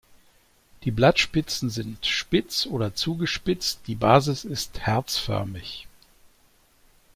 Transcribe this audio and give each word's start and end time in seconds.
Die 0.83 0.89
Blattspitzen 0.89 1.69
sind 1.69 2.07
spitz 2.07 2.65
oder 2.65 2.95
zugespitzt, 2.95 3.81
die 3.85 3.93
Basis 3.93 4.45
ist 4.45 4.79
herzförmig. 4.79 5.85